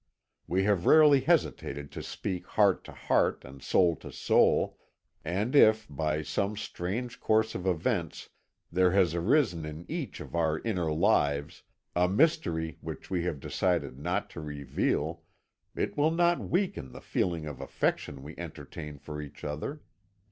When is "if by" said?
5.55-6.23